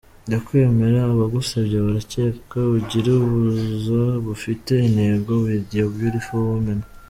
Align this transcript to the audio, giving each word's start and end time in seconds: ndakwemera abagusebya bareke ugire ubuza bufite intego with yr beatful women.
ndakwemera 0.27 0.99
abagusebya 1.13 1.77
bareke 1.85 2.23
ugire 2.77 3.09
ubuza 3.23 4.01
bufite 4.25 4.71
intego 4.87 5.31
with 5.43 5.67
yr 5.77 5.89
beatful 5.95 6.41
women. 6.51 6.79